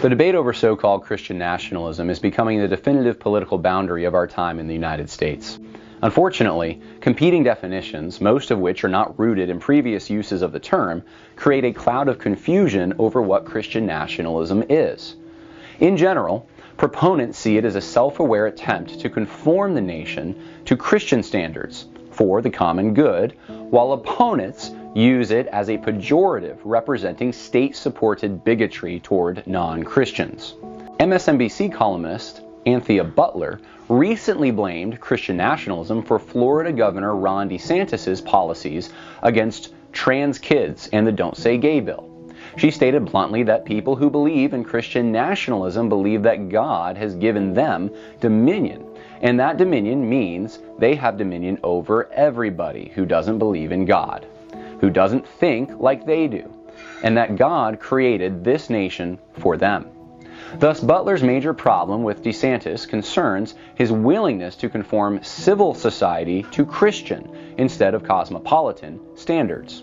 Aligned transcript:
The 0.00 0.08
debate 0.08 0.36
over 0.36 0.52
so 0.52 0.76
called 0.76 1.02
Christian 1.02 1.38
nationalism 1.38 2.08
is 2.08 2.20
becoming 2.20 2.60
the 2.60 2.68
definitive 2.68 3.18
political 3.18 3.58
boundary 3.58 4.04
of 4.04 4.14
our 4.14 4.28
time 4.28 4.60
in 4.60 4.68
the 4.68 4.72
United 4.72 5.10
States. 5.10 5.58
Unfortunately, 6.00 6.80
competing 7.00 7.42
definitions, 7.42 8.20
most 8.20 8.52
of 8.52 8.60
which 8.60 8.84
are 8.84 8.88
not 8.88 9.18
rooted 9.18 9.50
in 9.50 9.58
previous 9.58 10.08
uses 10.08 10.40
of 10.42 10.52
the 10.52 10.60
term, 10.60 11.02
create 11.34 11.64
a 11.64 11.72
cloud 11.72 12.06
of 12.06 12.20
confusion 12.20 12.94
over 13.00 13.20
what 13.20 13.44
Christian 13.44 13.86
nationalism 13.86 14.62
is. 14.68 15.16
In 15.80 15.96
general, 15.96 16.48
proponents 16.76 17.36
see 17.36 17.56
it 17.56 17.64
as 17.64 17.74
a 17.74 17.80
self 17.80 18.20
aware 18.20 18.46
attempt 18.46 19.00
to 19.00 19.10
conform 19.10 19.74
the 19.74 19.80
nation 19.80 20.40
to 20.66 20.76
Christian 20.76 21.24
standards 21.24 21.86
for 22.12 22.40
the 22.40 22.50
common 22.50 22.94
good, 22.94 23.32
while 23.48 23.90
opponents 23.90 24.70
use 24.98 25.30
it 25.30 25.46
as 25.48 25.68
a 25.68 25.78
pejorative 25.78 26.58
representing 26.64 27.32
state 27.32 27.76
supported 27.76 28.42
bigotry 28.42 28.98
toward 28.98 29.46
non 29.46 29.84
Christians. 29.84 30.54
MSNBC 30.98 31.72
columnist 31.72 32.40
Anthea 32.66 33.04
Butler 33.04 33.60
recently 33.88 34.50
blamed 34.50 35.00
Christian 35.00 35.36
nationalism 35.36 36.02
for 36.02 36.18
Florida 36.18 36.72
Governor 36.72 37.14
Ron 37.14 37.48
DeSantis' 37.48 38.24
policies 38.24 38.92
against 39.22 39.72
trans 39.92 40.36
kids 40.36 40.88
and 40.92 41.06
the 41.06 41.12
Don't 41.12 41.36
Say 41.36 41.58
Gay 41.58 41.78
bill. 41.78 42.34
She 42.56 42.72
stated 42.72 43.04
bluntly 43.04 43.44
that 43.44 43.64
people 43.64 43.94
who 43.94 44.10
believe 44.10 44.52
in 44.52 44.64
Christian 44.64 45.12
nationalism 45.12 45.88
believe 45.88 46.24
that 46.24 46.48
God 46.48 46.96
has 46.96 47.14
given 47.14 47.54
them 47.54 47.88
dominion, 48.20 48.84
and 49.22 49.38
that 49.38 49.58
dominion 49.58 50.08
means 50.08 50.58
they 50.76 50.96
have 50.96 51.16
dominion 51.16 51.60
over 51.62 52.12
everybody 52.12 52.90
who 52.96 53.06
doesn't 53.06 53.38
believe 53.38 53.70
in 53.70 53.84
God 53.84 54.26
who 54.80 54.90
doesn't 54.90 55.26
think 55.26 55.70
like 55.78 56.06
they 56.06 56.28
do, 56.28 56.52
and 57.02 57.16
that 57.16 57.36
God 57.36 57.80
created 57.80 58.44
this 58.44 58.70
nation 58.70 59.18
for 59.38 59.56
them. 59.56 59.86
Thus, 60.58 60.80
Butler's 60.80 61.22
major 61.22 61.52
problem 61.52 62.02
with 62.04 62.22
DeSantis 62.22 62.88
concerns 62.88 63.54
his 63.74 63.92
willingness 63.92 64.56
to 64.56 64.68
conform 64.68 65.22
civil 65.22 65.74
society 65.74 66.44
to 66.52 66.64
Christian 66.64 67.54
instead 67.58 67.94
of 67.94 68.04
cosmopolitan 68.04 69.00
standards. 69.16 69.82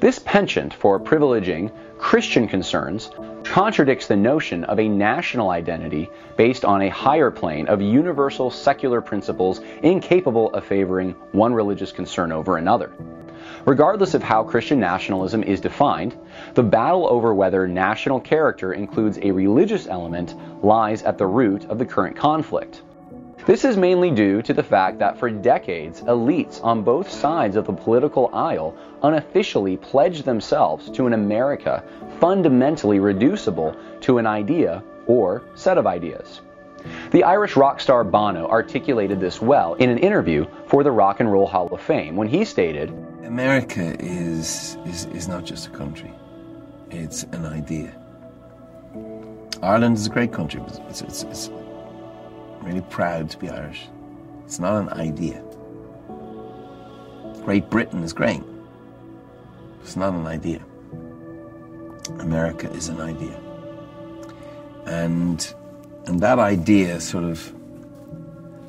This 0.00 0.18
penchant 0.18 0.74
for 0.74 1.00
privileging 1.00 1.70
Christian 1.96 2.48
concerns 2.48 3.10
contradicts 3.44 4.06
the 4.06 4.16
notion 4.16 4.64
of 4.64 4.78
a 4.78 4.88
national 4.88 5.50
identity 5.50 6.10
based 6.36 6.64
on 6.64 6.82
a 6.82 6.90
higher 6.90 7.30
plane 7.30 7.68
of 7.68 7.80
universal 7.80 8.50
secular 8.50 9.00
principles 9.00 9.60
incapable 9.82 10.52
of 10.52 10.64
favoring 10.64 11.12
one 11.32 11.54
religious 11.54 11.92
concern 11.92 12.32
over 12.32 12.58
another. 12.58 12.92
Regardless 13.64 14.14
of 14.14 14.22
how 14.22 14.42
Christian 14.42 14.80
nationalism 14.80 15.42
is 15.42 15.60
defined, 15.60 16.16
the 16.54 16.62
battle 16.62 17.06
over 17.08 17.34
whether 17.34 17.66
national 17.66 18.20
character 18.20 18.72
includes 18.72 19.18
a 19.22 19.30
religious 19.30 19.86
element 19.86 20.34
lies 20.62 21.02
at 21.02 21.18
the 21.18 21.26
root 21.26 21.64
of 21.66 21.78
the 21.78 21.86
current 21.86 22.16
conflict. 22.16 22.82
This 23.46 23.66
is 23.66 23.76
mainly 23.76 24.10
due 24.10 24.40
to 24.40 24.54
the 24.54 24.62
fact 24.62 24.98
that 25.00 25.18
for 25.18 25.28
decades, 25.28 26.00
elites 26.02 26.64
on 26.64 26.82
both 26.82 27.10
sides 27.10 27.56
of 27.56 27.66
the 27.66 27.74
political 27.74 28.30
aisle 28.32 28.74
unofficially 29.02 29.76
pledged 29.76 30.24
themselves 30.24 30.90
to 30.92 31.06
an 31.06 31.12
America 31.12 31.84
fundamentally 32.20 33.00
reducible 33.00 33.76
to 34.00 34.16
an 34.16 34.26
idea 34.26 34.82
or 35.06 35.42
set 35.54 35.76
of 35.76 35.86
ideas. 35.86 36.40
The 37.10 37.24
Irish 37.24 37.56
rock 37.56 37.80
star 37.80 38.04
Bono 38.04 38.46
articulated 38.48 39.20
this 39.20 39.40
well 39.40 39.74
in 39.74 39.90
an 39.90 39.98
interview 39.98 40.46
for 40.66 40.82
the 40.82 40.90
Rock 40.90 41.20
and 41.20 41.30
Roll 41.30 41.46
Hall 41.46 41.68
of 41.72 41.80
Fame 41.80 42.16
when 42.16 42.28
he 42.28 42.44
stated, 42.44 42.90
America 43.24 43.96
is, 44.00 44.76
is, 44.84 45.06
is 45.06 45.28
not 45.28 45.44
just 45.44 45.66
a 45.66 45.70
country, 45.70 46.12
it's 46.90 47.22
an 47.24 47.46
idea. 47.46 47.94
Ireland 49.62 49.96
is 49.96 50.06
a 50.06 50.10
great 50.10 50.32
country. 50.32 50.60
It's, 50.88 51.00
it's, 51.00 51.22
it's 51.22 51.50
really 52.62 52.82
proud 52.82 53.30
to 53.30 53.38
be 53.38 53.48
Irish. 53.48 53.88
It's 54.44 54.58
not 54.58 54.82
an 54.82 54.88
idea. 54.90 55.42
Great 57.44 57.70
Britain 57.70 58.02
is 58.02 58.12
great. 58.12 58.42
It's 59.82 59.96
not 59.96 60.12
an 60.12 60.26
idea. 60.26 60.62
America 62.20 62.70
is 62.72 62.88
an 62.88 63.00
idea. 63.00 63.40
And, 64.86 65.54
and 66.06 66.20
that 66.20 66.38
idea 66.38 67.00
sort 67.00 67.24
of 67.24 67.52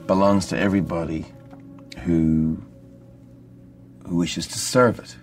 belongs 0.07 0.47
to 0.47 0.57
everybody 0.57 1.25
who 1.99 2.61
who 4.07 4.17
wishes 4.17 4.47
to 4.47 4.59
serve 4.59 4.99
it. 4.99 5.15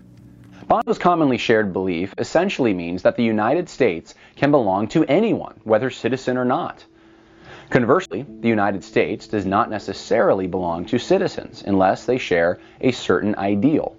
Bono's 0.67 0.99
commonly 0.99 1.39
shared 1.39 1.73
belief 1.73 2.15
essentially 2.19 2.75
means 2.75 3.03
that 3.03 3.17
the 3.17 3.23
United 3.23 3.69
States 3.69 4.15
can 4.37 4.51
belong 4.51 4.89
to 4.89 5.05
anyone, 5.05 5.61
whether 5.65 5.91
citizen 5.91 6.37
or 6.37 6.45
not. 6.45 6.85
Conversely, 7.71 8.27
the 8.41 8.49
United 8.49 8.83
States 8.83 9.27
does 9.27 9.47
not 9.47 9.71
necessarily 9.71 10.47
belong 10.47 10.85
to 10.87 10.99
citizens 10.99 11.63
unless 11.67 12.05
they 12.07 12.19
share 12.19 12.59
a 12.81 12.91
certain 12.91 13.35
ideal. 13.37 13.97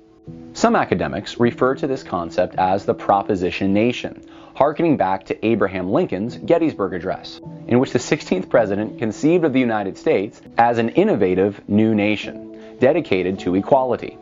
Some 0.54 0.76
academics 0.76 1.40
refer 1.40 1.76
to 1.76 1.88
this 1.88 2.04
concept 2.04 2.56
as 2.58 2.86
the 2.86 2.94
proposition 2.94 3.74
nation, 3.74 4.24
harkening 4.56 4.98
back 4.98 5.26
to 5.26 5.46
Abraham 5.46 5.92
Lincoln's 5.92 6.38
Gettysburg 6.38 6.94
Address, 6.94 7.42
in 7.74 7.80
which 7.80 7.92
the 7.92 7.98
16th 7.98 8.50
president 8.50 9.00
conceived 9.00 9.44
of 9.44 9.52
the 9.52 9.60
United 9.60 9.98
States 9.98 10.40
as 10.60 10.78
an 10.78 10.90
innovative 10.90 11.60
new 11.68 11.96
nation 11.96 12.78
dedicated 12.80 13.40
to 13.40 13.56
equality. 13.56 14.16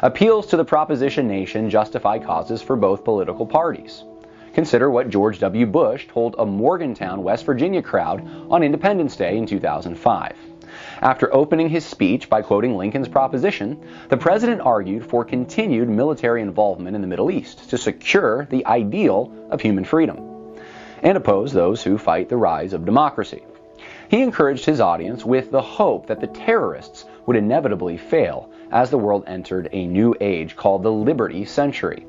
Appeals 0.00 0.46
to 0.46 0.56
the 0.56 0.64
proposition 0.64 1.26
nation 1.26 1.68
justify 1.68 2.20
causes 2.20 2.62
for 2.62 2.76
both 2.76 3.02
political 3.02 3.44
parties. 3.44 4.04
Consider 4.52 4.88
what 4.88 5.10
George 5.10 5.40
W. 5.40 5.66
Bush 5.66 6.06
told 6.06 6.36
a 6.38 6.46
Morgantown, 6.46 7.24
West 7.24 7.44
Virginia 7.46 7.82
crowd 7.82 8.24
on 8.48 8.62
Independence 8.62 9.16
Day 9.16 9.36
in 9.36 9.46
2005. 9.46 10.36
After 11.00 11.34
opening 11.34 11.68
his 11.68 11.84
speech 11.84 12.30
by 12.30 12.42
quoting 12.42 12.76
Lincoln's 12.76 13.08
proposition, 13.08 13.84
the 14.08 14.16
president 14.16 14.60
argued 14.60 15.04
for 15.04 15.24
continued 15.24 15.88
military 15.88 16.42
involvement 16.42 16.94
in 16.94 17.02
the 17.02 17.08
Middle 17.08 17.32
East 17.32 17.70
to 17.70 17.76
secure 17.76 18.44
the 18.44 18.64
ideal 18.66 19.32
of 19.50 19.60
human 19.60 19.84
freedom 19.84 20.33
and 21.02 21.16
oppose 21.16 21.52
those 21.52 21.82
who 21.82 21.98
fight 21.98 22.28
the 22.28 22.36
rise 22.36 22.72
of 22.72 22.84
democracy. 22.84 23.42
He 24.08 24.22
encouraged 24.22 24.64
his 24.64 24.80
audience 24.80 25.24
with 25.24 25.50
the 25.50 25.62
hope 25.62 26.06
that 26.06 26.20
the 26.20 26.26
terrorists 26.26 27.04
would 27.26 27.36
inevitably 27.36 27.96
fail 27.96 28.50
as 28.70 28.90
the 28.90 28.98
world 28.98 29.24
entered 29.26 29.68
a 29.72 29.86
new 29.86 30.14
age 30.20 30.56
called 30.56 30.82
the 30.82 30.92
Liberty 30.92 31.44
Century. 31.44 32.06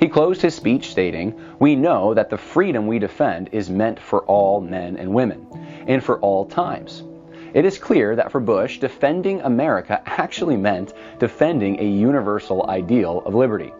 He 0.00 0.08
closed 0.08 0.42
his 0.42 0.54
speech 0.54 0.90
stating, 0.90 1.34
We 1.58 1.76
know 1.76 2.14
that 2.14 2.30
the 2.30 2.38
freedom 2.38 2.86
we 2.86 2.98
defend 2.98 3.50
is 3.52 3.70
meant 3.70 4.00
for 4.00 4.24
all 4.24 4.60
men 4.60 4.96
and 4.96 5.12
women, 5.12 5.46
and 5.86 6.02
for 6.02 6.18
all 6.20 6.44
times. 6.44 7.02
It 7.54 7.64
is 7.64 7.78
clear 7.78 8.14
that 8.16 8.30
for 8.30 8.40
Bush, 8.40 8.78
defending 8.78 9.40
America 9.40 10.02
actually 10.06 10.56
meant 10.56 10.92
defending 11.18 11.80
a 11.80 11.84
universal 11.84 12.68
ideal 12.68 13.22
of 13.24 13.34
liberty. 13.34 13.72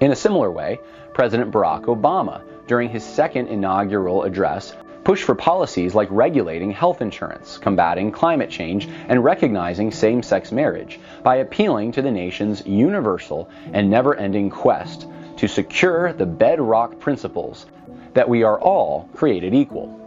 In 0.00 0.10
a 0.10 0.16
similar 0.16 0.50
way, 0.50 0.80
President 1.14 1.50
Barack 1.50 1.84
Obama, 1.84 2.42
during 2.66 2.88
his 2.88 3.04
second 3.04 3.48
inaugural 3.48 4.22
address, 4.22 4.74
pushed 5.04 5.24
for 5.24 5.34
policies 5.34 5.94
like 5.94 6.08
regulating 6.10 6.70
health 6.70 7.02
insurance, 7.02 7.58
combating 7.58 8.12
climate 8.12 8.50
change, 8.50 8.88
and 9.08 9.22
recognizing 9.22 9.90
same 9.90 10.22
sex 10.22 10.52
marriage 10.52 11.00
by 11.22 11.36
appealing 11.36 11.92
to 11.92 12.02
the 12.02 12.10
nation's 12.10 12.64
universal 12.66 13.48
and 13.72 13.90
never 13.90 14.14
ending 14.14 14.48
quest 14.48 15.06
to 15.36 15.48
secure 15.48 16.12
the 16.12 16.26
bedrock 16.26 16.98
principles 17.00 17.66
that 18.14 18.28
we 18.28 18.42
are 18.42 18.60
all 18.60 19.08
created 19.14 19.54
equal. 19.54 19.98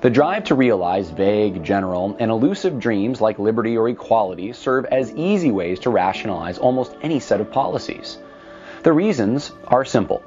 The 0.00 0.10
drive 0.10 0.44
to 0.44 0.54
realize 0.54 1.10
vague, 1.10 1.62
general, 1.62 2.16
and 2.18 2.30
elusive 2.30 2.80
dreams 2.80 3.20
like 3.20 3.38
liberty 3.38 3.76
or 3.76 3.88
equality 3.88 4.52
serve 4.52 4.86
as 4.86 5.12
easy 5.12 5.50
ways 5.50 5.80
to 5.80 5.90
rationalize 5.90 6.58
almost 6.58 6.96
any 7.02 7.20
set 7.20 7.40
of 7.40 7.52
policies. 7.52 8.18
The 8.82 8.92
reasons 8.92 9.52
are 9.66 9.84
simple. 9.84 10.22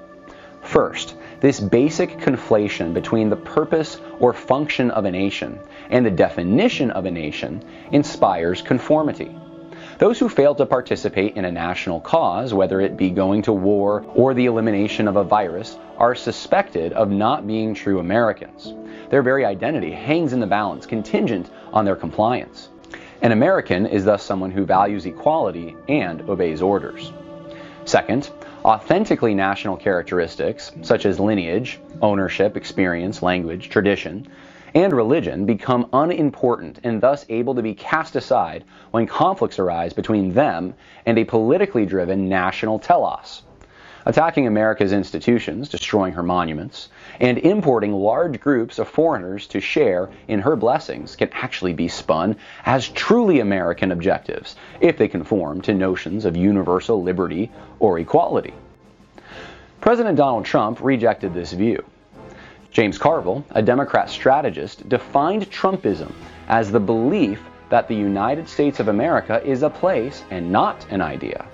First, 0.66 1.16
this 1.42 1.60
basic 1.60 2.18
conflation 2.18 2.94
between 2.94 3.30
the 3.30 3.36
purpose 3.36 4.00
or 4.20 4.34
function 4.34 4.90
of 4.90 5.06
a 5.06 5.12
nation 5.12 5.60
and 5.92 6.04
the 6.04 6.12
definition 6.12 6.90
of 6.90 7.06
a 7.06 7.12
nation 7.12 7.64
inspires 7.92 8.64
conformity. 8.64 9.34
Those 10.00 10.18
who 10.20 10.28
fail 10.28 10.56
to 10.56 10.66
participate 10.66 11.38
in 11.38 11.46
a 11.46 11.52
national 11.52 12.02
cause, 12.02 12.54
whether 12.54 12.82
it 12.82 12.98
be 12.98 13.12
going 13.12 13.44
to 13.44 13.54
war 13.54 14.04
or 14.16 14.34
the 14.34 14.48
elimination 14.48 15.08
of 15.08 15.16
a 15.18 15.24
virus, 15.24 15.78
are 15.98 16.16
suspected 16.16 16.94
of 16.94 17.12
not 17.12 17.46
being 17.46 17.76
true 17.76 18.00
Americans. 18.00 18.74
Their 19.12 19.22
very 19.22 19.46
identity 19.46 19.92
hangs 19.92 20.34
in 20.34 20.40
the 20.40 20.48
balance, 20.48 20.88
contingent 20.88 21.50
on 21.72 21.86
their 21.86 21.96
compliance. 21.96 22.70
An 23.22 23.32
American 23.32 23.86
is 23.86 24.04
thus 24.04 24.24
someone 24.24 24.52
who 24.52 24.66
values 24.66 25.06
equality 25.06 25.76
and 25.88 26.28
obeys 26.28 26.62
orders. 26.62 27.14
Second, 27.86 28.32
Authentically 28.66 29.36
national 29.36 29.78
characteristics, 29.78 30.72
such 30.82 31.06
as 31.06 31.20
lineage, 31.20 31.80
ownership, 32.02 32.58
experience, 32.58 33.22
language, 33.22 33.70
tradition, 33.70 34.28
and 34.74 34.92
religion, 34.92 35.46
become 35.46 35.88
unimportant 35.94 36.80
and 36.84 37.00
thus 37.00 37.28
able 37.30 37.54
to 37.54 37.62
be 37.62 37.76
cast 37.76 38.16
aside 38.16 38.64
when 38.90 39.06
conflicts 39.06 39.60
arise 39.60 39.94
between 39.94 40.34
them 40.34 40.74
and 41.06 41.20
a 41.20 41.24
politically 41.26 41.86
driven 41.86 42.28
national 42.28 42.80
telos. 42.80 43.44
Attacking 44.06 44.48
America's 44.48 44.94
institutions, 44.94 45.70
destroying 45.70 46.14
her 46.14 46.24
monuments, 46.24 46.90
and 47.20 47.38
importing 47.40 47.92
large 47.92 48.40
groups 48.40 48.80
of 48.80 48.88
foreigners 48.88 49.48
to 49.48 49.60
share 49.60 50.10
in 50.28 50.40
her 50.40 50.56
blessings 50.56 51.16
can 51.16 51.30
actually 51.34 51.74
be 51.74 51.88
spun 51.88 52.36
as 52.66 52.88
truly 52.90 53.40
American 53.40 53.92
objectives 53.92 54.56
if 54.80 54.98
they 54.98 55.08
conform 55.08 55.62
to 55.62 55.74
notions 55.74 56.26
of 56.26 56.38
universal 56.38 57.02
liberty 57.02 57.52
or 57.80 58.00
equality. 58.00 58.54
President 59.82 60.18
Donald 60.18 60.46
Trump 60.46 60.80
rejected 60.82 61.34
this 61.34 61.54
view. 61.54 61.84
James 62.72 62.98
Carville, 62.98 63.46
a 63.52 63.62
Democrat 63.62 64.10
strategist, 64.10 64.88
defined 64.90 65.50
Trumpism 65.50 66.12
as 66.48 66.72
the 66.72 66.80
belief 66.80 67.42
that 67.70 67.88
the 67.88 67.96
United 67.96 68.48
States 68.48 68.80
of 68.80 68.90
America 68.90 69.42
is 69.46 69.64
a 69.64 69.70
place 69.70 70.24
and 70.30 70.52
not 70.52 70.86
an 70.90 71.02
idea. 71.02 71.46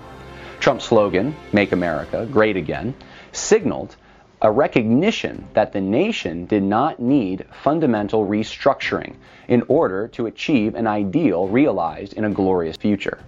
Trump's 0.62 0.84
slogan, 0.84 1.34
Make 1.52 1.72
America 1.72 2.24
Great 2.30 2.56
Again, 2.56 2.94
signaled 3.32 3.96
a 4.40 4.48
recognition 4.48 5.48
that 5.54 5.72
the 5.72 5.80
nation 5.80 6.46
did 6.46 6.62
not 6.62 7.00
need 7.00 7.44
fundamental 7.64 8.24
restructuring 8.24 9.16
in 9.48 9.64
order 9.66 10.06
to 10.06 10.26
achieve 10.26 10.76
an 10.76 10.86
ideal 10.86 11.48
realized 11.48 12.12
in 12.12 12.22
a 12.22 12.30
glorious 12.30 12.76
future. 12.76 13.18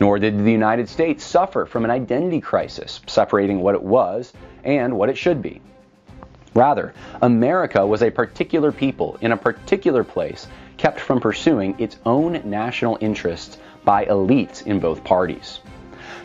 Nor 0.00 0.18
did 0.18 0.42
the 0.46 0.50
United 0.50 0.88
States 0.88 1.22
suffer 1.22 1.66
from 1.66 1.84
an 1.84 1.90
identity 1.90 2.40
crisis, 2.40 3.02
separating 3.06 3.60
what 3.60 3.74
it 3.74 3.82
was 3.82 4.32
and 4.64 4.96
what 4.96 5.10
it 5.10 5.18
should 5.18 5.42
be. 5.42 5.60
Rather, 6.54 6.94
America 7.20 7.86
was 7.86 8.02
a 8.02 8.10
particular 8.10 8.72
people 8.72 9.18
in 9.20 9.32
a 9.32 9.36
particular 9.36 10.04
place 10.04 10.46
kept 10.78 11.00
from 11.00 11.20
pursuing 11.20 11.78
its 11.78 11.98
own 12.06 12.40
national 12.46 12.96
interests 13.02 13.58
by 13.84 14.06
elites 14.06 14.66
in 14.66 14.80
both 14.80 15.04
parties. 15.04 15.60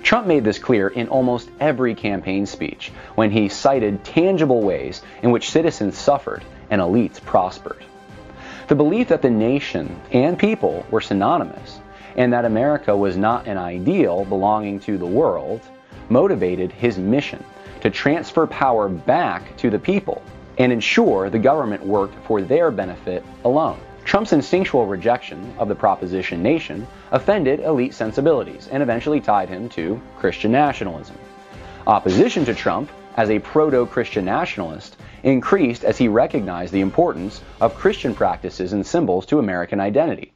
Trump 0.03 0.27
made 0.27 0.43
this 0.43 0.59
clear 0.59 0.87
in 0.87 1.07
almost 1.07 1.49
every 1.59 1.93
campaign 1.95 2.45
speech 2.45 2.91
when 3.15 3.31
he 3.31 3.47
cited 3.47 4.03
tangible 4.03 4.61
ways 4.61 5.01
in 5.21 5.31
which 5.31 5.51
citizens 5.51 5.97
suffered 5.97 6.43
and 6.69 6.81
elites 6.81 7.21
prospered. 7.21 7.83
The 8.67 8.75
belief 8.75 9.09
that 9.09 9.21
the 9.21 9.29
nation 9.29 9.99
and 10.11 10.37
people 10.37 10.85
were 10.89 11.01
synonymous 11.01 11.79
and 12.15 12.33
that 12.33 12.45
America 12.45 12.95
was 12.95 13.17
not 13.17 13.47
an 13.47 13.57
ideal 13.57 14.25
belonging 14.25 14.79
to 14.81 14.97
the 14.97 15.05
world 15.05 15.61
motivated 16.09 16.71
his 16.71 16.97
mission 16.97 17.43
to 17.81 17.89
transfer 17.89 18.45
power 18.47 18.89
back 18.89 19.55
to 19.57 19.69
the 19.69 19.79
people 19.79 20.21
and 20.57 20.71
ensure 20.71 21.29
the 21.29 21.39
government 21.39 21.85
worked 21.85 22.15
for 22.25 22.41
their 22.41 22.71
benefit 22.71 23.23
alone. 23.45 23.79
Trump's 24.05 24.33
instinctual 24.33 24.87
rejection 24.87 25.53
of 25.57 25.67
the 25.67 25.75
proposition 25.75 26.43
nation 26.43 26.85
offended 27.11 27.61
elite 27.61 27.93
sensibilities 27.93 28.67
and 28.71 28.83
eventually 28.83 29.21
tied 29.21 29.47
him 29.47 29.69
to 29.69 30.01
Christian 30.17 30.51
nationalism. 30.51 31.17
Opposition 31.87 32.43
to 32.45 32.53
Trump 32.53 32.89
as 33.17 33.29
a 33.29 33.39
proto 33.39 33.85
Christian 33.85 34.25
nationalist 34.25 34.97
increased 35.23 35.83
as 35.83 35.97
he 35.97 36.07
recognized 36.07 36.73
the 36.73 36.81
importance 36.81 37.41
of 37.59 37.75
Christian 37.75 38.15
practices 38.15 38.73
and 38.73 38.85
symbols 38.85 39.25
to 39.27 39.39
American 39.39 39.79
identity. 39.79 40.33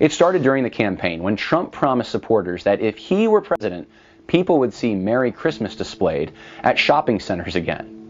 It 0.00 0.12
started 0.12 0.42
during 0.42 0.64
the 0.64 0.70
campaign 0.70 1.22
when 1.22 1.36
Trump 1.36 1.72
promised 1.72 2.10
supporters 2.10 2.64
that 2.64 2.80
if 2.80 2.96
he 2.96 3.28
were 3.28 3.40
president, 3.40 3.88
people 4.26 4.58
would 4.60 4.74
see 4.74 4.94
Merry 4.94 5.32
Christmas 5.32 5.76
displayed 5.76 6.32
at 6.62 6.78
shopping 6.78 7.20
centers 7.20 7.56
again. 7.56 8.01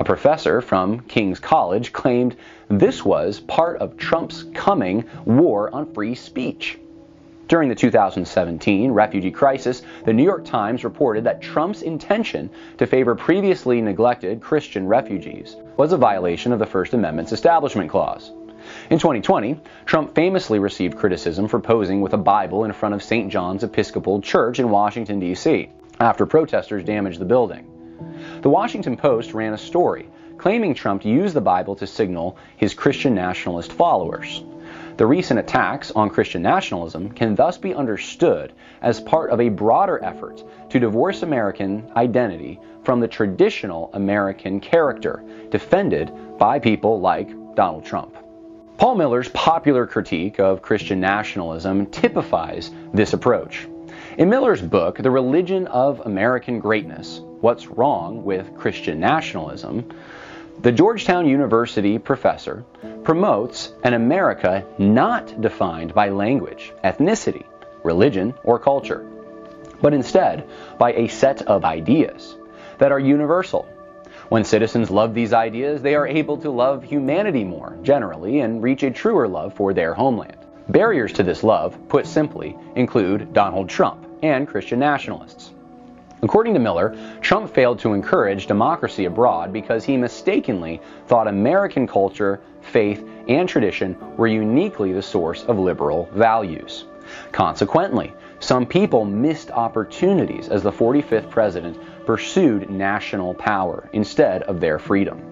A 0.00 0.04
professor 0.04 0.62
from 0.62 1.00
King's 1.00 1.38
College 1.38 1.92
claimed 1.92 2.34
this 2.68 3.04
was 3.04 3.40
part 3.40 3.76
of 3.82 3.98
Trump's 3.98 4.44
coming 4.54 5.04
war 5.26 5.68
on 5.74 5.92
free 5.92 6.14
speech. 6.14 6.78
During 7.48 7.68
the 7.68 7.74
2017 7.74 8.92
refugee 8.92 9.30
crisis, 9.30 9.82
the 10.06 10.14
New 10.14 10.22
York 10.22 10.46
Times 10.46 10.84
reported 10.84 11.24
that 11.24 11.42
Trump's 11.42 11.82
intention 11.82 12.48
to 12.78 12.86
favor 12.86 13.14
previously 13.14 13.82
neglected 13.82 14.40
Christian 14.40 14.86
refugees 14.86 15.56
was 15.76 15.92
a 15.92 15.98
violation 15.98 16.52
of 16.54 16.58
the 16.58 16.64
First 16.64 16.94
Amendment's 16.94 17.32
Establishment 17.32 17.90
Clause. 17.90 18.32
In 18.88 18.98
2020, 18.98 19.60
Trump 19.84 20.14
famously 20.14 20.58
received 20.58 20.96
criticism 20.96 21.46
for 21.46 21.60
posing 21.60 22.00
with 22.00 22.14
a 22.14 22.16
Bible 22.16 22.64
in 22.64 22.72
front 22.72 22.94
of 22.94 23.02
St. 23.02 23.30
John's 23.30 23.64
Episcopal 23.64 24.22
Church 24.22 24.60
in 24.60 24.70
Washington, 24.70 25.20
D.C., 25.20 25.68
after 26.00 26.24
protesters 26.24 26.84
damaged 26.84 27.18
the 27.18 27.26
building. 27.26 27.66
The 28.40 28.50
Washington 28.50 28.96
Post 28.96 29.34
ran 29.34 29.52
a 29.52 29.58
story 29.58 30.08
claiming 30.40 30.72
Trump 30.72 31.04
used 31.04 31.34
the 31.34 31.40
Bible 31.40 31.76
to 31.76 31.86
signal 31.86 32.38
his 32.56 32.72
Christian 32.72 33.14
nationalist 33.14 33.72
followers. 33.74 34.42
The 34.96 35.06
recent 35.06 35.38
attacks 35.38 35.90
on 35.90 36.08
Christian 36.08 36.40
nationalism 36.40 37.10
can 37.10 37.34
thus 37.34 37.58
be 37.58 37.74
understood 37.74 38.54
as 38.80 39.00
part 39.00 39.30
of 39.30 39.40
a 39.40 39.50
broader 39.50 40.02
effort 40.02 40.42
to 40.70 40.80
divorce 40.80 41.22
American 41.22 41.90
identity 41.94 42.58
from 42.84 43.00
the 43.00 43.08
traditional 43.08 43.90
American 43.92 44.60
character 44.60 45.22
defended 45.50 46.10
by 46.38 46.58
people 46.58 47.00
like 47.00 47.28
Donald 47.54 47.84
Trump. 47.84 48.16
Paul 48.78 48.94
Miller's 48.94 49.28
popular 49.28 49.86
critique 49.86 50.40
of 50.40 50.62
Christian 50.62 51.00
nationalism 51.00 51.84
typifies 51.86 52.70
this 52.94 53.12
approach. 53.12 53.68
In 54.20 54.28
Miller's 54.28 54.60
book, 54.60 54.98
The 54.98 55.10
Religion 55.10 55.66
of 55.68 56.00
American 56.00 56.58
Greatness, 56.58 57.22
What's 57.40 57.68
Wrong 57.68 58.22
with 58.22 58.54
Christian 58.54 59.00
Nationalism, 59.00 59.88
the 60.60 60.72
Georgetown 60.72 61.26
University 61.26 61.98
professor 61.98 62.62
promotes 63.02 63.72
an 63.82 63.94
America 63.94 64.66
not 64.76 65.40
defined 65.40 65.94
by 65.94 66.10
language, 66.10 66.70
ethnicity, 66.84 67.46
religion, 67.82 68.34
or 68.44 68.58
culture, 68.58 69.10
but 69.80 69.94
instead 69.94 70.46
by 70.76 70.92
a 70.92 71.08
set 71.08 71.40
of 71.46 71.64
ideas 71.64 72.36
that 72.76 72.92
are 72.92 73.00
universal. 73.00 73.66
When 74.28 74.44
citizens 74.44 74.90
love 74.90 75.14
these 75.14 75.32
ideas, 75.32 75.80
they 75.80 75.94
are 75.94 76.06
able 76.06 76.36
to 76.42 76.50
love 76.50 76.84
humanity 76.84 77.42
more, 77.42 77.78
generally, 77.82 78.40
and 78.40 78.62
reach 78.62 78.82
a 78.82 78.90
truer 78.90 79.26
love 79.26 79.54
for 79.54 79.72
their 79.72 79.94
homeland. 79.94 80.36
Barriers 80.68 81.14
to 81.14 81.22
this 81.22 81.42
love, 81.42 81.74
put 81.88 82.06
simply, 82.06 82.54
include 82.76 83.32
Donald 83.32 83.70
Trump 83.70 84.08
and 84.22 84.46
Christian 84.46 84.78
nationalists. 84.78 85.52
According 86.22 86.52
to 86.54 86.60
Miller, 86.60 86.94
Trump 87.22 87.52
failed 87.52 87.78
to 87.78 87.94
encourage 87.94 88.46
democracy 88.46 89.06
abroad 89.06 89.52
because 89.52 89.84
he 89.84 89.96
mistakenly 89.96 90.80
thought 91.06 91.26
American 91.26 91.86
culture, 91.86 92.40
faith, 92.60 93.02
and 93.26 93.48
tradition 93.48 93.96
were 94.16 94.26
uniquely 94.26 94.92
the 94.92 95.02
source 95.02 95.44
of 95.44 95.58
liberal 95.58 96.10
values. 96.12 96.84
Consequently, 97.32 98.12
some 98.38 98.66
people 98.66 99.04
missed 99.04 99.50
opportunities 99.50 100.48
as 100.48 100.62
the 100.62 100.72
45th 100.72 101.30
president 101.30 101.78
pursued 102.04 102.68
national 102.68 103.34
power 103.34 103.88
instead 103.92 104.42
of 104.42 104.60
their 104.60 104.78
freedom. 104.78 105.22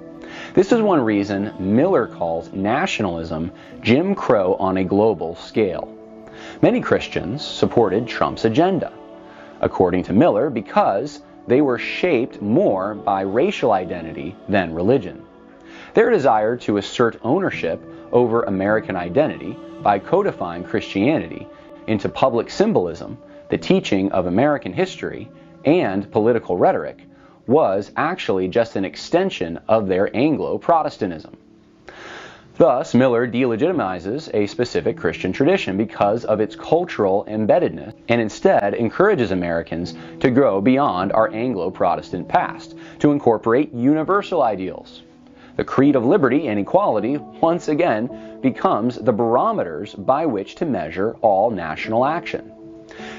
This 0.54 0.72
is 0.72 0.80
one 0.80 1.00
reason 1.00 1.52
Miller 1.58 2.06
calls 2.06 2.52
nationalism 2.52 3.52
Jim 3.80 4.14
Crow 4.14 4.54
on 4.54 4.78
a 4.78 4.84
global 4.84 5.36
scale. 5.36 5.97
Many 6.60 6.80
Christians 6.80 7.44
supported 7.44 8.06
Trump's 8.06 8.44
agenda 8.44 8.92
according 9.60 10.04
to 10.04 10.12
Miller, 10.12 10.50
because 10.50 11.22
they 11.46 11.60
were 11.60 11.78
shaped 11.78 12.42
more 12.42 12.94
by 12.94 13.22
racial 13.22 13.72
identity 13.72 14.36
than 14.48 14.74
religion. 14.74 15.22
Their 15.94 16.10
desire 16.10 16.56
to 16.58 16.76
assert 16.76 17.18
ownership 17.22 17.82
over 18.12 18.42
American 18.42 18.96
identity 18.96 19.56
by 19.82 19.98
codifying 19.98 20.64
Christianity 20.64 21.46
into 21.86 22.08
public 22.08 22.50
symbolism, 22.50 23.18
the 23.48 23.58
teaching 23.58 24.12
of 24.12 24.26
American 24.26 24.72
history, 24.72 25.30
and 25.64 26.10
political 26.12 26.56
rhetoric 26.56 27.00
was 27.46 27.90
actually 27.96 28.48
just 28.48 28.76
an 28.76 28.84
extension 28.84 29.58
of 29.68 29.88
their 29.88 30.14
Anglo 30.14 30.58
Protestantism. 30.58 31.36
Thus, 32.58 32.92
Miller 32.92 33.28
delegitimizes 33.28 34.34
a 34.34 34.48
specific 34.48 34.96
Christian 34.96 35.32
tradition 35.32 35.76
because 35.76 36.24
of 36.24 36.40
its 36.40 36.56
cultural 36.56 37.24
embeddedness 37.28 37.94
and 38.08 38.20
instead 38.20 38.74
encourages 38.74 39.30
Americans 39.30 39.94
to 40.18 40.32
grow 40.32 40.60
beyond 40.60 41.12
our 41.12 41.32
Anglo 41.32 41.70
Protestant 41.70 42.26
past 42.26 42.74
to 42.98 43.12
incorporate 43.12 43.72
universal 43.72 44.42
ideals. 44.42 45.02
The 45.54 45.62
creed 45.62 45.94
of 45.94 46.04
liberty 46.04 46.48
and 46.48 46.58
equality 46.58 47.16
once 47.16 47.68
again 47.68 48.40
becomes 48.40 48.96
the 48.96 49.12
barometers 49.12 49.94
by 49.94 50.26
which 50.26 50.56
to 50.56 50.66
measure 50.66 51.14
all 51.20 51.52
national 51.52 52.04
action. 52.04 52.52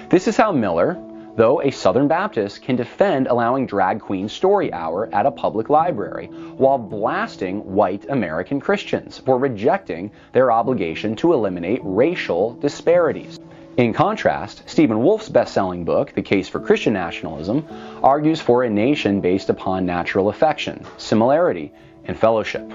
This 0.10 0.28
is 0.28 0.36
how 0.36 0.52
Miller, 0.52 0.98
though 1.40 1.62
a 1.62 1.72
Southern 1.72 2.10
Baptist 2.10 2.62
can 2.62 2.76
defend 2.76 3.26
allowing 3.28 3.66
Drag 3.66 4.02
Queen 4.02 4.28
Story 4.28 4.74
Hour 4.74 5.08
at 5.14 5.26
a 5.26 5.32
public 5.32 5.70
library 5.70 6.26
while 6.58 6.78
blasting 6.78 7.60
white 7.74 8.06
American 8.10 8.60
Christians 8.60 9.20
for 9.20 9.40
rejecting 9.40 10.12
their 10.34 10.52
obligation 10.52 11.16
to 11.16 11.32
eliminate 11.32 11.80
racial 11.82 12.56
disparities. 12.56 13.40
In 13.78 13.94
contrast, 13.94 14.64
Stephen 14.66 15.02
Wolfe's 15.02 15.30
best 15.30 15.54
selling 15.54 15.86
book, 15.86 16.12
The 16.14 16.22
Case 16.22 16.50
for 16.50 16.60
Christian 16.60 16.92
Nationalism, 16.92 17.66
argues 18.04 18.42
for 18.42 18.64
a 18.64 18.70
nation 18.70 19.22
based 19.22 19.50
upon 19.50 19.86
natural 19.86 20.28
affection, 20.28 20.86
similarity, 20.98 21.72
and 22.04 22.20
fellowship. 22.20 22.70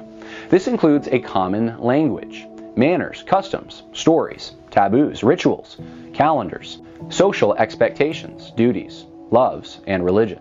This 0.49 0.69
includes 0.69 1.07
a 1.09 1.19
common 1.19 1.79
language, 1.83 2.47
manners, 2.77 3.25
customs, 3.27 3.83
stories, 3.93 4.53
taboos, 4.71 5.23
rituals, 5.23 5.79
calendars, 6.13 6.79
social 7.09 7.55
expectations, 7.55 8.53
duties, 8.57 9.07
loves, 9.31 9.81
and 9.87 10.05
religion. 10.05 10.41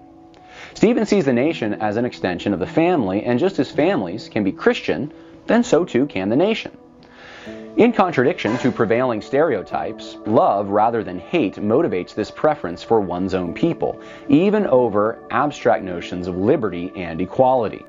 Stephen 0.73 1.05
sees 1.05 1.25
the 1.25 1.33
nation 1.33 1.73
as 1.75 1.97
an 1.97 2.05
extension 2.05 2.53
of 2.53 2.59
the 2.59 2.65
family, 2.65 3.23
and 3.23 3.39
just 3.39 3.59
as 3.59 3.71
families 3.71 4.29
can 4.29 4.43
be 4.43 4.51
Christian, 4.51 5.11
then 5.45 5.63
so 5.63 5.83
too 5.83 6.05
can 6.05 6.29
the 6.29 6.35
nation. 6.35 6.75
In 7.75 7.91
contradiction 7.91 8.57
to 8.59 8.71
prevailing 8.71 9.19
stereotypes, 9.21 10.17
love 10.27 10.69
rather 10.69 11.03
than 11.03 11.19
hate 11.19 11.55
motivates 11.55 12.13
this 12.13 12.29
preference 12.29 12.83
for 12.83 13.01
one's 13.01 13.33
own 13.33 13.53
people, 13.53 13.99
even 14.29 14.67
over 14.67 15.17
abstract 15.31 15.83
notions 15.83 16.27
of 16.27 16.37
liberty 16.37 16.91
and 16.95 17.19
equality. 17.19 17.83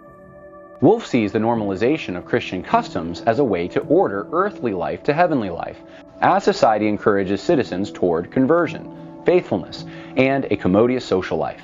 Wolfe 0.85 1.07
sees 1.07 1.33
the 1.33 1.39
normalization 1.39 2.15
of 2.15 2.27
Christian 2.27 2.63
customs 2.63 3.23
as 3.23 3.39
a 3.39 3.45
way 3.45 3.69
to 3.69 3.81
order 3.81 4.27
earthly 4.33 4.75
life 4.75 5.03
to 5.05 5.15
heavenly 5.15 5.49
life, 5.49 5.79
as 6.21 6.45
society 6.45 6.89
encourages 6.89 7.41
citizens 7.41 7.91
toward 7.91 8.31
conversion, 8.31 9.23
faithfulness, 9.25 9.87
and 10.19 10.45
a 10.51 10.59
commodious 10.59 11.03
social 11.03 11.39
life. 11.39 11.63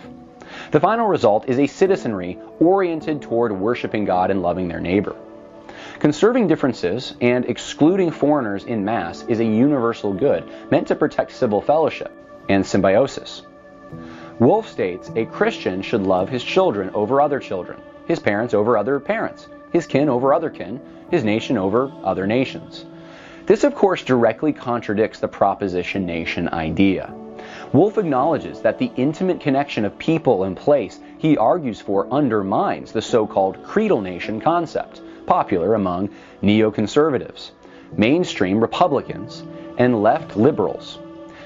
The 0.70 0.80
final 0.80 1.06
result 1.06 1.50
is 1.50 1.58
a 1.58 1.66
citizenry 1.66 2.38
oriented 2.60 3.20
toward 3.20 3.52
worshiping 3.52 4.06
God 4.06 4.30
and 4.30 4.40
loving 4.40 4.68
their 4.68 4.80
neighbor. 4.80 5.14
Conserving 5.98 6.48
differences 6.48 7.14
and 7.20 7.44
excluding 7.44 8.10
foreigners 8.12 8.64
in 8.64 8.86
mass 8.86 9.22
is 9.28 9.40
a 9.40 9.44
universal 9.44 10.14
good 10.14 10.50
meant 10.70 10.88
to 10.88 10.94
protect 10.94 11.32
civil 11.32 11.60
fellowship 11.60 12.10
and 12.48 12.64
symbiosis. 12.64 13.42
Wolfe 14.38 14.70
states 14.70 15.10
a 15.14 15.26
Christian 15.26 15.82
should 15.82 16.04
love 16.04 16.30
his 16.30 16.42
children 16.42 16.88
over 16.94 17.20
other 17.20 17.38
children, 17.38 17.82
his 18.06 18.18
parents 18.18 18.54
over 18.54 18.76
other 18.76 18.98
parents, 19.00 19.48
his 19.72 19.86
kin 19.86 20.08
over 20.08 20.32
other 20.34 20.50
kin, 20.50 20.80
his 21.10 21.24
nation 21.24 21.58
over 21.58 21.92
other 22.04 22.26
nations. 22.26 22.84
This, 23.46 23.64
of 23.64 23.74
course, 23.74 24.02
directly 24.04 24.52
contradicts 24.52 25.20
the 25.20 25.28
proposition 25.28 26.06
nation 26.06 26.48
idea. 26.48 27.12
Wolfe 27.72 27.98
acknowledges 27.98 28.60
that 28.62 28.78
the 28.78 28.92
intimate 28.96 29.40
connection 29.40 29.84
of 29.84 29.98
people 29.98 30.44
and 30.44 30.56
place 30.56 31.00
he 31.18 31.36
argues 31.36 31.80
for 31.80 32.06
undermines 32.12 32.92
the 32.92 33.02
so 33.02 33.26
called 33.26 33.62
creedal 33.64 34.00
nation 34.00 34.40
concept 34.40 35.00
popular 35.26 35.74
among 35.74 36.08
neoconservatives, 36.42 37.50
mainstream 37.96 38.60
Republicans, 38.60 39.42
and 39.78 40.02
left 40.02 40.36
liberals. 40.36 40.98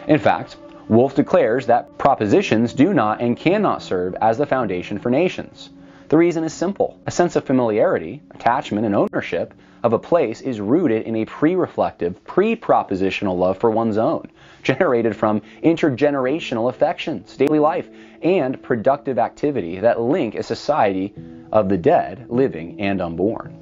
In 0.08 0.18
fact, 0.18 0.56
Wolfe 0.88 1.14
declares 1.14 1.66
that 1.66 1.96
propositions 1.98 2.72
do 2.74 2.92
not 2.92 3.20
and 3.20 3.36
cannot 3.36 3.82
serve 3.82 4.14
as 4.20 4.38
the 4.38 4.46
foundation 4.46 4.98
for 4.98 5.10
nations. 5.10 5.70
The 6.14 6.18
reason 6.18 6.44
is 6.44 6.52
simple. 6.52 7.00
A 7.08 7.10
sense 7.10 7.34
of 7.34 7.42
familiarity, 7.42 8.22
attachment, 8.30 8.86
and 8.86 8.94
ownership 8.94 9.52
of 9.82 9.94
a 9.94 9.98
place 9.98 10.42
is 10.42 10.60
rooted 10.60 11.08
in 11.08 11.16
a 11.16 11.24
pre 11.24 11.56
reflective, 11.56 12.22
pre 12.22 12.54
propositional 12.54 13.36
love 13.36 13.58
for 13.58 13.68
one's 13.68 13.98
own, 13.98 14.30
generated 14.62 15.16
from 15.16 15.42
intergenerational 15.64 16.70
affections, 16.70 17.36
daily 17.36 17.58
life, 17.58 17.88
and 18.22 18.62
productive 18.62 19.18
activity 19.18 19.80
that 19.80 20.00
link 20.00 20.36
a 20.36 20.44
society 20.44 21.12
of 21.50 21.68
the 21.68 21.76
dead, 21.76 22.26
living, 22.28 22.80
and 22.80 23.00
unborn. 23.00 23.52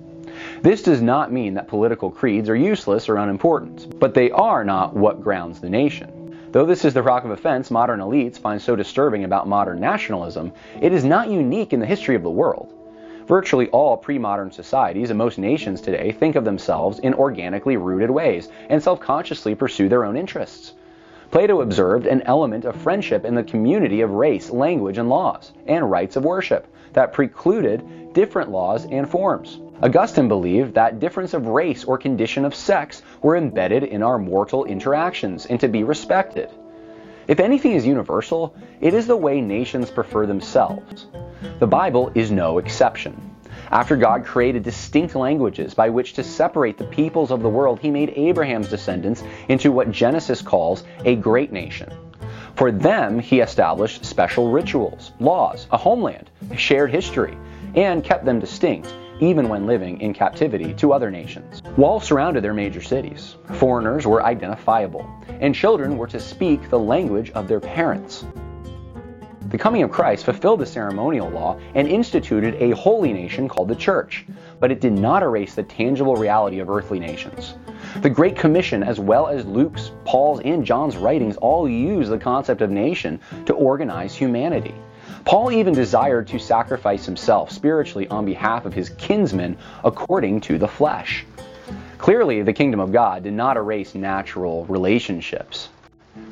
This 0.61 0.83
does 0.83 1.01
not 1.01 1.33
mean 1.33 1.55
that 1.55 1.69
political 1.69 2.11
creeds 2.11 2.51
are 2.51 2.55
useless 2.55 3.09
or 3.09 3.17
unimportant, 3.17 3.99
but 3.99 4.13
they 4.13 4.31
are 4.31 4.63
not 4.63 4.95
what 4.95 5.23
grounds 5.23 5.59
the 5.59 5.71
nation. 5.71 6.22
Though 6.53 6.67
this 6.67 6.85
is 6.85 6.93
the 6.93 7.03
rock 7.03 7.25
of 7.25 7.31
offense 7.31 7.71
modern 7.71 8.01
elites 8.01 8.39
find 8.39 8.61
so 8.61 8.77
disturbing 8.77 9.25
about 9.25 9.49
modern 9.49 9.81
nationalism, 9.81 10.53
it 10.83 10.93
is 10.93 11.03
not 11.03 11.31
unique 11.31 11.73
in 11.73 11.81
the 11.81 11.87
history 11.87 12.15
of 12.15 12.23
the 12.23 12.29
world. 12.29 12.75
Virtually 13.27 13.71
all 13.71 13.97
pre 13.97 14.19
modern 14.19 14.51
societies 14.51 15.09
and 15.09 15.17
most 15.17 15.39
nations 15.39 15.81
today 15.81 16.13
think 16.13 16.37
of 16.37 16.45
themselves 16.45 16.99
in 16.99 17.15
organically 17.15 17.79
rooted 17.79 18.11
ways 18.11 18.51
and 18.69 18.83
self 18.83 19.01
consciously 19.01 19.55
pursue 19.55 19.89
their 19.89 20.05
own 20.05 20.15
interests. 20.15 20.75
Plato 21.31 21.63
observed 21.63 22.05
an 22.05 22.21
element 22.27 22.67
of 22.67 22.77
friendship 22.77 23.25
in 23.25 23.35
the 23.35 23.43
community 23.43 24.03
of 24.03 24.11
race, 24.11 24.51
language, 24.51 24.99
and 24.99 25.09
laws, 25.09 25.55
and 25.67 25.91
rites 25.91 26.17
of 26.17 26.25
worship 26.27 26.67
that 26.93 27.15
precluded 27.15 28.13
different 28.13 28.51
laws 28.51 28.85
and 28.85 29.09
forms. 29.09 29.62
Augustine 29.81 30.29
believed 30.29 30.75
that 30.75 31.01
difference 31.01 31.35
of 31.35 31.47
race 31.47 31.85
or 31.85 31.97
condition 31.97 32.45
of 32.45 32.55
sex 32.55 33.03
were 33.23 33.37
embedded 33.37 33.83
in 33.83 34.03
our 34.03 34.19
mortal 34.19 34.65
interactions 34.65 35.47
and 35.47 35.59
to 35.59 35.69
be 35.69 35.83
respected. 35.83 36.51
If 37.27 37.41
anything 37.41 37.73
is 37.73 37.87
universal, 37.87 38.55
it 38.81 38.95
is 38.95 39.07
the 39.07 39.17
way 39.17 39.41
nations 39.41 39.91
prefer 39.91 40.27
themselves. 40.27 41.07
The 41.59 41.67
Bible 41.67 42.13
is 42.15 42.31
no 42.31 42.59
exception. 42.59 43.31
After 43.71 43.97
God 43.97 44.25
created 44.25 44.63
distinct 44.63 45.15
languages 45.15 45.75
by 45.75 45.89
which 45.89 46.13
to 46.15 46.23
separate 46.23 46.79
the 46.79 46.85
peoples 46.85 47.31
of 47.31 47.43
the 47.43 47.49
world, 47.49 47.81
he 47.81 47.91
made 47.91 48.13
Abraham's 48.17 48.69
descendants 48.69 49.25
into 49.49 49.73
what 49.73 49.91
Genesis 49.91 50.43
calls 50.43 50.85
a 51.05 51.17
great 51.17 51.53
nation. 51.53 51.91
For 52.55 52.71
them, 52.71 53.19
he 53.19 53.41
established 53.41 54.05
special 54.05 54.51
rituals, 54.51 55.13
laws, 55.19 55.67
a 55.73 55.77
homeland, 55.77 56.31
a 56.51 56.57
shared 56.57 56.91
history, 56.91 57.37
and 57.75 58.05
kept 58.05 58.25
them 58.25 58.39
distinct 58.39 58.95
even 59.23 59.49
when 59.49 59.67
living 59.67 60.01
in 60.01 60.13
captivity 60.13 60.75
to 60.75 60.93
other 60.93 61.09
nations. 61.09 61.63
Walls 61.77 62.03
surrounded 62.03 62.43
their 62.43 62.53
major 62.53 62.83
cities. 62.83 63.37
Foreigners 63.53 64.05
were 64.05 64.25
identifiable, 64.25 65.09
and 65.41 65.55
children 65.55 65.97
were 65.97 66.09
to 66.09 66.19
speak 66.19 66.69
the 66.69 66.79
language 66.79 67.31
of 67.31 67.47
their 67.47 67.61
parents. 67.61 68.25
The 69.49 69.59
coming 69.59 69.85
of 69.85 69.93
Christ 69.93 70.25
fulfilled 70.25 70.59
the 70.59 70.67
ceremonial 70.67 71.31
law 71.31 71.61
and 71.77 71.87
instituted 71.87 72.55
a 72.55 72.71
holy 72.71 73.13
nation 73.13 73.49
called 73.49 73.69
the 73.69 73.77
Church, 73.77 74.27
but 74.59 74.73
it 74.73 74.81
did 74.81 74.95
not 74.95 75.23
erase 75.23 75.55
the 75.55 75.63
tangible 75.63 76.17
reality 76.17 76.59
of 76.59 76.69
earthly 76.69 76.99
nations. 76.99 77.55
The 77.99 78.11
Great 78.11 78.35
Commission, 78.35 78.83
as 78.83 78.99
well 78.99 79.29
as 79.29 79.45
Luke's, 79.45 79.93
Paul's, 80.05 80.41
and 80.41 80.65
John's 80.65 80.97
writings, 80.97 81.37
all 81.37 81.69
use 81.69 82.09
the 82.09 82.19
concept 82.19 82.61
of 82.61 82.71
nation 82.71 83.21
to 83.47 83.55
organize 83.55 84.17
humanity. 84.17 84.75
Paul 85.25 85.53
even 85.53 85.73
desired 85.73 86.27
to 86.29 86.39
sacrifice 86.39 87.07
himself 87.07 87.51
spiritually 87.51 88.09
on 88.09 88.25
behalf 88.25 88.67
of 88.67 88.75
his 88.75 88.91
kinsmen 88.91 89.57
according 89.85 90.41
to 90.43 90.59
the 90.59 90.69
flesh. 90.69 91.25
Clearly, 91.99 92.43
the 92.43 92.53
kingdom 92.53 92.81
of 92.81 92.93
God 92.93 93.23
did 93.23 93.33
not 93.33 93.57
erase 93.57 93.95
natural 93.95 94.65
relationships. 94.67 95.69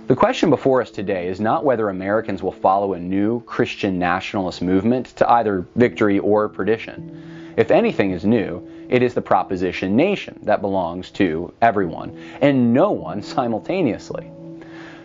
The 0.08 0.16
question 0.16 0.50
before 0.50 0.82
us 0.82 0.90
today 0.90 1.28
is 1.28 1.40
not 1.40 1.64
whether 1.64 1.88
Americans 1.88 2.42
will 2.42 2.50
follow 2.50 2.94
a 2.94 2.98
new 2.98 3.40
Christian 3.44 3.96
nationalist 3.98 4.60
movement 4.60 5.06
to 5.16 5.30
either 5.30 5.64
victory 5.76 6.18
or 6.18 6.48
perdition. 6.48 7.54
If 7.56 7.70
anything 7.70 8.10
is 8.10 8.24
new, 8.24 8.68
it 8.88 9.02
is 9.02 9.14
the 9.14 9.22
proposition 9.22 9.94
nation 9.94 10.40
that 10.42 10.60
belongs 10.60 11.12
to 11.12 11.54
everyone, 11.62 12.20
and 12.40 12.74
no 12.74 12.90
one 12.90 13.22
simultaneously. 13.22 14.28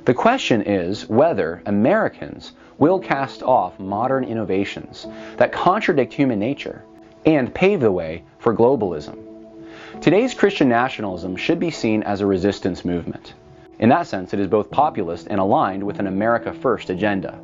The 0.05 0.13
question 0.13 0.62
is 0.62 1.09
whether 1.09 1.63
Americans 1.65 2.51
will 2.77 3.00
cast 3.00 3.41
off 3.41 3.79
modern 3.79 4.24
innovations 4.24 5.07
that 5.38 5.51
contradict 5.51 6.13
human 6.13 6.38
nature 6.38 6.83
and 7.25 7.51
pave 7.51 7.79
the 7.79 7.91
way 7.91 8.24
for 8.38 8.53
globalism. 8.53 9.17
Today's 10.01 10.35
Christian 10.35 10.69
nationalism 10.69 11.35
should 11.35 11.59
be 11.59 11.71
seen 11.71 12.03
as 12.03 12.21
a 12.21 12.27
resistance 12.27 12.85
movement. 12.85 13.33
In 13.79 13.89
that 13.89 14.05
sense, 14.05 14.31
it 14.31 14.39
is 14.39 14.47
both 14.47 14.69
populist 14.69 15.25
and 15.27 15.39
aligned 15.39 15.83
with 15.83 16.00
an 16.00 16.05
America 16.05 16.53
First 16.53 16.91
agenda. 16.91 17.39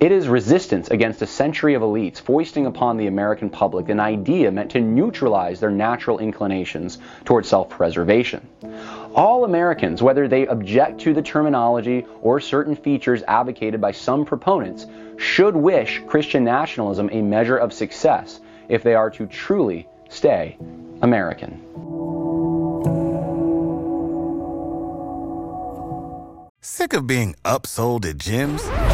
It 0.00 0.10
is 0.10 0.26
resistance 0.26 0.90
against 0.90 1.22
a 1.22 1.26
century 1.26 1.74
of 1.74 1.82
elites 1.82 2.20
foisting 2.20 2.66
upon 2.66 2.96
the 2.96 3.06
American 3.06 3.48
public 3.48 3.88
an 3.88 4.00
idea 4.00 4.50
meant 4.50 4.72
to 4.72 4.80
neutralize 4.80 5.60
their 5.60 5.70
natural 5.70 6.18
inclinations 6.18 6.98
toward 7.24 7.46
self 7.46 7.68
preservation. 7.68 8.46
All 9.14 9.44
Americans, 9.44 10.02
whether 10.02 10.26
they 10.26 10.46
object 10.48 11.00
to 11.02 11.14
the 11.14 11.22
terminology 11.22 12.04
or 12.20 12.40
certain 12.40 12.74
features 12.74 13.22
advocated 13.28 13.80
by 13.80 13.92
some 13.92 14.24
proponents, 14.24 14.86
should 15.18 15.54
wish 15.54 16.02
Christian 16.08 16.42
nationalism 16.42 17.08
a 17.12 17.22
measure 17.22 17.56
of 17.56 17.72
success 17.72 18.40
if 18.68 18.82
they 18.82 18.94
are 18.94 19.10
to 19.10 19.26
truly 19.26 19.86
stay 20.08 20.56
American. 21.02 21.60
Sick 26.60 26.92
of 26.92 27.06
being 27.06 27.36
upsold 27.44 28.04
at 28.04 28.16
gyms? 28.16 28.93